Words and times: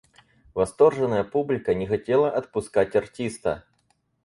Восторженная 0.55 1.23
публика 1.23 1.75
не 1.75 1.85
хотела 1.85 2.31
отпускать 2.31 2.95
артиста. 2.95 3.65